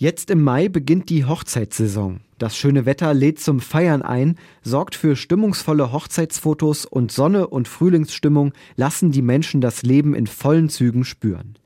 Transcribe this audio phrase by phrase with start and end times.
[0.00, 2.20] Jetzt im Mai beginnt die Hochzeitssaison.
[2.38, 8.52] Das schöne Wetter lädt zum Feiern ein, sorgt für stimmungsvolle Hochzeitsfotos und Sonne und Frühlingsstimmung
[8.76, 11.58] lassen die Menschen das Leben in vollen Zügen spüren.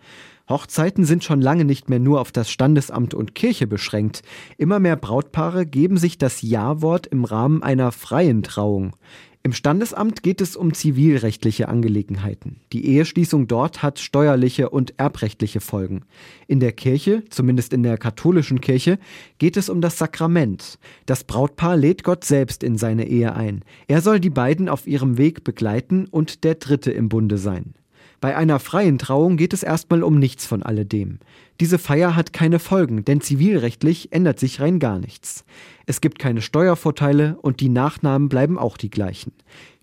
[0.48, 4.22] Hochzeiten sind schon lange nicht mehr nur auf das Standesamt und Kirche beschränkt.
[4.56, 8.96] Immer mehr Brautpaare geben sich das Ja-Wort im Rahmen einer freien Trauung.
[9.44, 12.60] Im Standesamt geht es um zivilrechtliche Angelegenheiten.
[12.72, 16.02] Die Eheschließung dort hat steuerliche und erbrechtliche Folgen.
[16.46, 19.00] In der Kirche, zumindest in der katholischen Kirche,
[19.38, 20.78] geht es um das Sakrament.
[21.06, 23.64] Das Brautpaar lädt Gott selbst in seine Ehe ein.
[23.88, 27.74] Er soll die beiden auf ihrem Weg begleiten und der Dritte im Bunde sein.
[28.22, 31.18] Bei einer freien Trauung geht es erstmal um nichts von alledem.
[31.58, 35.44] Diese Feier hat keine Folgen, denn zivilrechtlich ändert sich rein gar nichts.
[35.86, 39.32] Es gibt keine Steuervorteile und die Nachnamen bleiben auch die gleichen.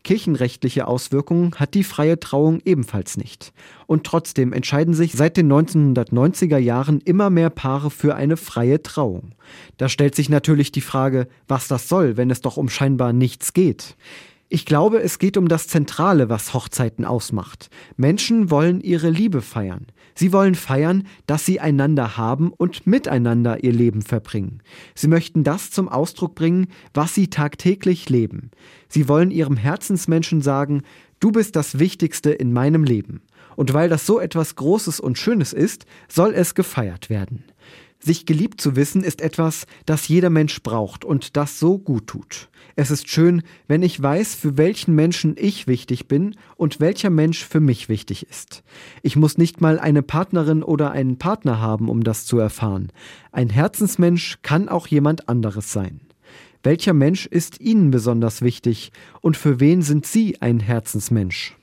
[0.05, 3.51] Kirchenrechtliche Auswirkungen hat die freie Trauung ebenfalls nicht.
[3.87, 9.33] Und trotzdem entscheiden sich seit den 1990er Jahren immer mehr Paare für eine freie Trauung.
[9.75, 13.51] Da stellt sich natürlich die Frage, was das soll, wenn es doch um scheinbar nichts
[13.51, 13.97] geht.
[14.51, 17.69] Ich glaube, es geht um das Zentrale, was Hochzeiten ausmacht.
[17.97, 19.85] Menschen wollen ihre Liebe feiern.
[20.15, 24.63] Sie wollen feiern, dass sie einander haben und miteinander ihr Leben verbringen.
[24.95, 28.49] Sie möchten das zum Ausdruck bringen, was sie tagtäglich leben.
[28.87, 30.81] Sie wollen ihrem Herzensmenschen sagen,
[31.19, 33.21] du bist das Wichtigste in meinem Leben.
[33.55, 37.43] Und weil das so etwas Großes und Schönes ist, soll es gefeiert werden.
[38.01, 42.47] Sich geliebt zu wissen ist etwas, das jeder Mensch braucht und das so gut tut.
[42.77, 47.43] Es ist schön, wenn ich weiß, für welchen Menschen ich wichtig bin und welcher Mensch
[47.43, 48.63] für mich wichtig ist.
[49.03, 52.89] Ich muss nicht mal eine Partnerin oder einen Partner haben, um das zu erfahren.
[53.33, 55.99] Ein Herzensmensch kann auch jemand anderes sein.
[56.63, 61.58] Welcher Mensch ist Ihnen besonders wichtig und für wen sind Sie ein Herzensmensch?